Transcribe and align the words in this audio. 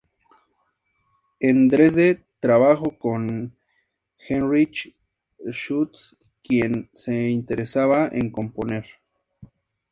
En 1.41 1.67
Dresde 1.69 2.25
trabajó 2.39 2.97
con 2.97 3.55
Heinrich 4.17 4.95
Schütz, 5.51 6.17
quien 6.41 6.89
se 6.91 7.13
interesaba 7.29 8.09
en 8.11 8.31
componer. 8.31 8.85